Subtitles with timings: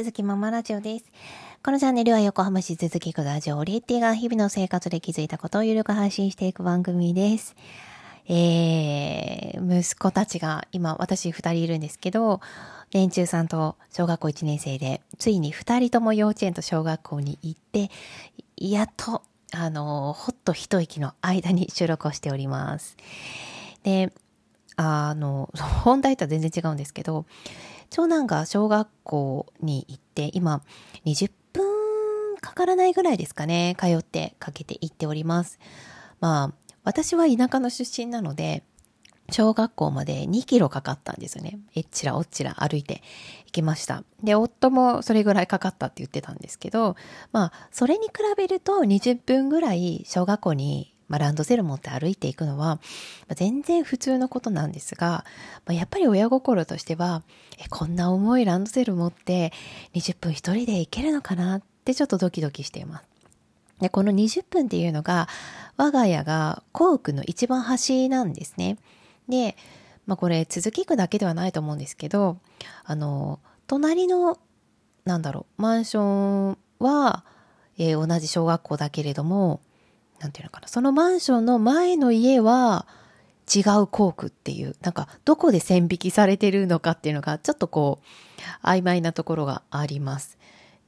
[0.00, 1.04] 鈴木ママラジオです。
[1.62, 7.54] このチャンネルは横浜市鈴木区ラジオリエッティが日々の生活で気づいたことを有力配信していく番組です。
[8.26, 12.40] えー、息子たちが今私二人いるんですけど、
[12.94, 17.90] 年中さんと小学校1年生で、ついに二人とも幼稚園と小学校に行って、
[18.56, 19.20] やっと、
[19.52, 22.96] あの、ほっと一息の間に収録をしております。
[23.82, 24.14] で、
[24.82, 25.50] あの、
[25.84, 27.26] 本題とは全然違うんですけど、
[27.90, 30.62] 長男が小学校に行って、今、
[31.04, 35.58] 20分かからないぐらいですかね、通ってかけて行っております。
[36.20, 38.64] まあ、私は田舎の出身なので、
[39.30, 41.58] 小学校まで2キロかかったんですよね。
[41.74, 43.02] えっちらおっちら歩いて
[43.46, 44.02] 行きました。
[44.24, 46.96] で、夫もそれぐらいかかったって言ってたんですけど、
[47.32, 52.80] まあ、それに比べると20分ぐらい小学校にまあ、ランドセル持って歩いていくのは、ま
[53.32, 55.24] あ、全然普通のことなんですが、
[55.66, 57.24] まあ、やっぱり親心としては、
[57.58, 59.52] え、こんな重いランドセル持って
[59.94, 63.08] 20分一人で行けるのかなってちょっとドキドキしています。
[63.80, 65.28] で、この20分っていうのが、
[65.76, 68.78] 我が家が校区の一番端なんですね。
[69.28, 69.56] で、
[70.06, 72.38] まあこれ続き区だけではないと思うんですけど、
[72.84, 74.38] あの、隣の、
[75.04, 77.24] なんだろう、マンションは、
[77.78, 79.60] えー、同じ小学校だけれども、
[80.20, 82.86] なんていうのかな、そのマンションの前の家は
[83.52, 88.00] 違う校区っていう、なんかどこで線引きされてるのかっていうのがちょっとこ
[88.62, 90.38] う曖昧なところがあります。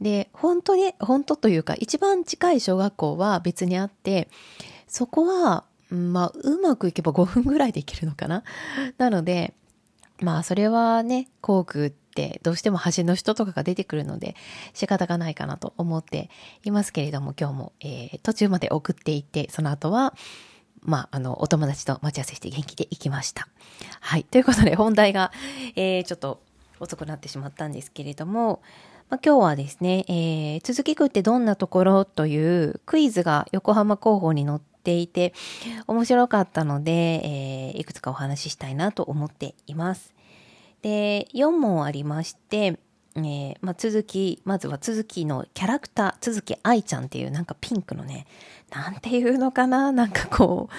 [0.01, 4.29] で、本当に、本当というか一番近い小学校は別にあって、
[4.87, 8.45] そこは、まあ、うまくいけば5分ぐらいで行けるのかな。
[8.99, 9.55] なので、
[10.21, 14.37] まあ、それはね、校区ってどうしても端の人とかが出てくるので
[14.75, 16.29] 仕方がないかなと思って
[16.65, 20.15] いますけれども今日も、えー、途中まで送っていってその後は
[20.85, 23.47] まあ、あの、お友達と待ち合わせして元気で行きました。
[24.01, 24.25] はい。
[24.25, 25.31] ということで、本題が、
[25.77, 26.43] えー、ちょっと
[26.81, 28.61] 遅くなってしまったんですけれども、
[29.09, 35.35] まあ、今日はですね、えー、続き区ってどんなところというクイズが横浜広報に載っていて、
[35.87, 40.13] 面白かったので、えー、いくつかお話ししたいなと思っています。
[40.83, 42.79] で、4問ありまして、
[43.15, 48.27] えー、まあ、続き、まずは続きのキャラクター、続き愛ちゃんっていうなんかピンクのね、
[48.75, 49.93] なんていうのかな？
[49.93, 50.75] なんかこう、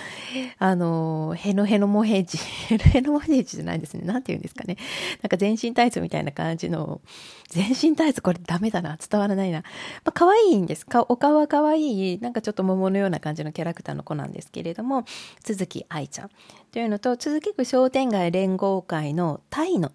[0.58, 4.04] あの、ヘノヘノモヘジ、ヘノヘノモヘジじゃないですね。
[4.04, 4.78] なんて言うんですかね？
[5.22, 7.02] なんか全身タイツみたいな感じの、
[7.50, 8.98] 全身タイツこれダメだな。
[8.98, 9.60] 伝わらないな。
[9.60, 9.66] ま
[10.06, 10.88] あ、可愛いんです。
[10.88, 15.06] かお顔は可愛い、なんかちょっと桃のような感じのキャラクターの子なんですけれども、
[15.44, 16.32] 続き愛ちゃん
[16.72, 19.92] というのと、続きく商店街連合会のタイの、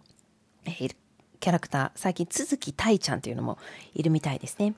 [0.67, 0.97] えー、
[1.41, 3.59] キャラクター、最近続きタイちゃんというのも
[3.95, 4.75] いるみたいですね。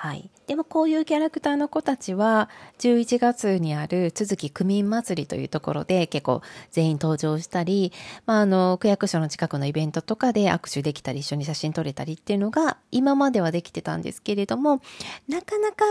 [0.00, 0.30] はい。
[0.46, 6.40] でもこういうキャラクターの子たちは、11月にある続き区民祭りというところで結構
[6.70, 7.92] 全員登場したり、
[8.24, 14.80] まあ、あの、区役所の近くのイベントとかで握手できたり、一緒に写真撮れたりっていうのが今まではできてたんですけれども、
[15.28, 15.84] なかなか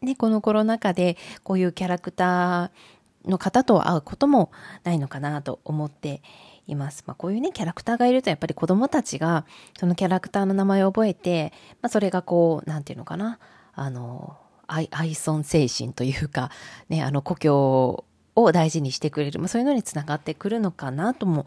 [0.00, 2.70] ね、このコロナ禍でこういうキャラクター
[3.28, 4.52] の方と会うことも
[4.84, 6.22] ないのかなと思って
[6.66, 7.04] います。
[7.06, 9.44] まあ、こういうね、キャラクターがいると、やっぱり子供たちが、
[9.78, 13.38] そのキャラクターの名前を覚えて、まあ、それがこう、なんていうのかな、
[13.74, 16.50] あの、愛、愛尊精神というか、
[16.88, 18.04] ね、あの、故郷
[18.34, 21.46] を大事にしてくれる、まあ、そういうのにつながってくるのかなとも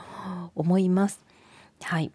[0.55, 1.19] 思います。
[1.81, 2.11] はい。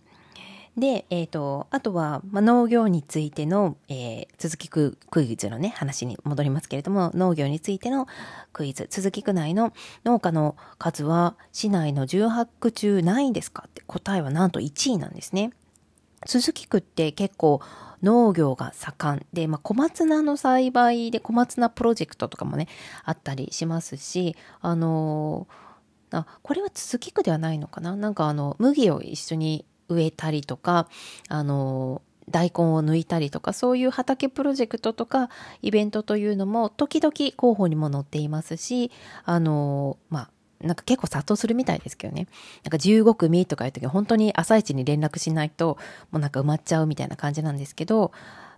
[0.77, 8.09] で、えっ、ー、と、あとは、まあ、農業についての、えー、続きクイズのね、話に戻りますけれども、農業についての
[8.53, 9.73] クイズ、続き区内の
[10.05, 15.53] 農家の数は、市内の18区中何位ですかって答えはなんと1位なんですね。
[16.27, 17.61] 鈴木区って結構
[18.03, 22.67] 農業が盛んで、まあ、小松菜の栽培で小松菜プロジェクトとかもね、
[23.05, 27.95] あったりしますし、あのー、あ、これは続き区ではないのかな？
[27.95, 30.89] なんかあの、麦を一緒に植えたりとか、
[31.29, 35.29] あの、大根を抜いたりとか、そういう畑プロジェクトとか、
[35.63, 38.91] イベントというのも、時々候補にも載っていますし、
[39.25, 40.31] あの、まあ、
[40.61, 42.27] なんか結構殺到するみたいですけどね。
[42.65, 45.77] なんか15組とかいう時本当に朝一に連絡しないと、
[46.11, 48.13] もうなんか埋まっちゃうみたいな感じなんですけど、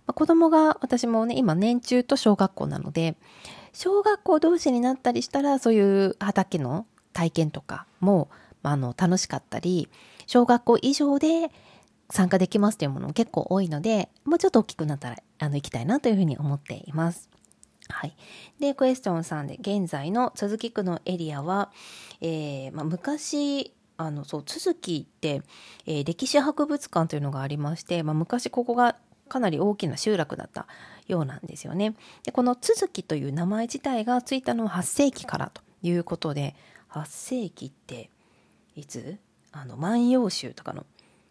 [0.05, 3.17] まあ、子供が、私もね、今年中と小学校なので、
[3.73, 8.29] 小学校同士になったりしたら、そういう畑の体験とかも、
[8.63, 9.89] まあ、あの、楽しかったり、
[10.27, 11.51] 小学校以上で
[12.09, 17.29] 参加できますというものも結構多いので、もうちょっと大きくなったら、あの、行きたいなというふうに思っています。
[17.89, 18.15] はい。
[18.59, 21.71] で、クエスチョン3で、現在の鈴木区のエリアは、
[22.21, 25.41] えー、まあ、昔、あの、そう、都築って、
[25.85, 28.97] えー、歴史博物館というのがありまして、まあ、昔ここが
[29.27, 30.67] かなり大きな集落だった
[31.07, 31.95] ようなんですよね。
[32.23, 36.55] で、この都築という名前自体がついたのは8世紀からということで、
[36.89, 38.09] 8世紀って
[38.75, 39.17] いつ？
[39.61, 40.85] あの万葉集とかの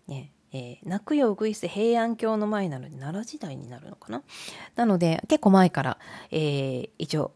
[0.07, 4.23] ねえー、泣くようぐいす平安京の前なので奈良時代になるのかな？
[4.77, 5.99] なので結構前から、
[6.31, 7.33] えー、一応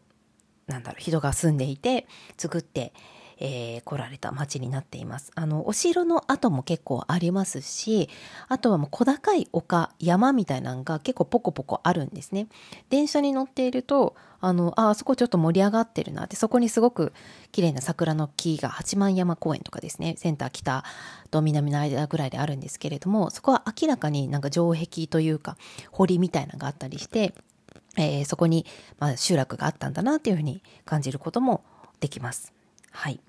[0.65, 2.07] なんだろう人が住んでいて
[2.37, 2.93] 作って
[3.41, 5.31] えー、来られた町になっています。
[5.35, 8.07] あの、お城の跡も結構ありますし、
[8.47, 12.47] あとはもう小高い丘、山みたいなのが結構ポコポコあるんですね。
[12.89, 17.13] 電車に乗っていると、あの、あ、そこちょっと盛り上がってるなって、そこにすごく
[17.51, 20.83] 綺麗な桜の木が八幡山公園とかですね、センター北
[21.31, 25.57] と南の間ぐらいであるんですけれども、そこは明らかになんか城壁というか、
[25.91, 27.33] 堀みたいなのがあったりして、
[27.97, 28.67] えー、そこに、
[28.99, 31.63] まあ、集落があったんだなっていうふうに感じることも
[31.99, 32.53] できます。
[32.91, 33.19] はい。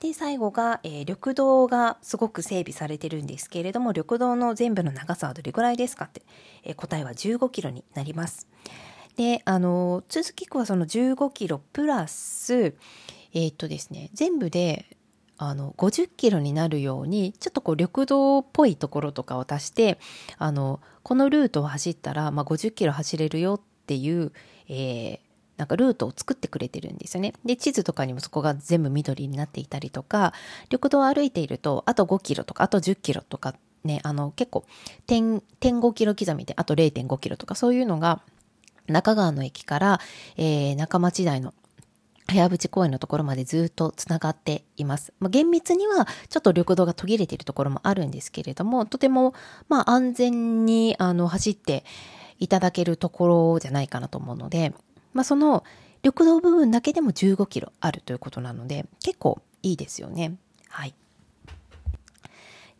[0.00, 6.22] で、最後が、えー、緑道がすごく整備されてるんですけれども、緑道の全部の長さはどれぐらいですかって、
[6.64, 8.48] えー、答えは15キロになります。
[9.16, 12.74] で、あの、続き区はその15キロプラス、
[13.34, 14.96] えー、っとですね、全部で、
[15.36, 19.98] あの、50キロになるように、ちょっとこう、緑道っぽいところとかを足して、
[20.38, 24.32] あの、このルートを走ったら、まあ、50キロ走れるよっていう、
[24.68, 25.18] えー、
[25.60, 27.34] なんかルートを作ってくれてるんですよね。
[27.44, 30.32] で、地図とかにもそこが全部緑になっていたりとか、
[30.70, 33.54] 緑道を歩いていると、あと5キロとか、あと10キロとか
[33.84, 34.64] ね、あの、結構、
[35.06, 38.22] 点、点5キロ刻みで、あと0.5キロとか、そういうのが、
[38.86, 40.00] 中川の駅から、
[40.38, 41.52] えー、中町台の
[42.26, 45.12] 早淵公園のところまでずっとつながっています。
[45.20, 49.34] まあ、厳密にはちょっと緑道が途切れているところもあるんですけれども、とても、
[49.68, 51.84] まあ、安全にあの走って
[52.40, 54.72] いただけるところじゃないかなと思うので、
[55.12, 55.64] まあ、その
[56.02, 60.36] 緑道部分だけでも15キロあるということなので、結構いいですよね。
[60.68, 60.94] はい。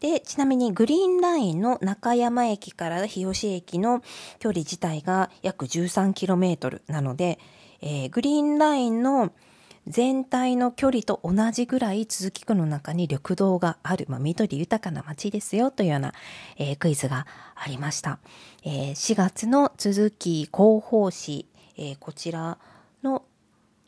[0.00, 4.02] で、ちなみにグリーンラインの中山駅から日吉駅の
[4.38, 7.38] 距離自体が約 13km なので、
[7.82, 9.32] えー、グリーンラインの
[9.86, 16.12] 全体の距離と同じぐらい続き区の中に緑道がある、まあ、緑豊かな街ですよというような、
[16.56, 18.20] えー、クイズがありました。
[18.62, 22.58] えー、4月の続き広報誌えー、こちら
[23.02, 23.22] の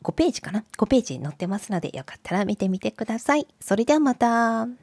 [0.03, 3.47] 5ページかな ?5 ページに載ってますので、よかったら見てみてください。
[3.59, 4.82] それではまた。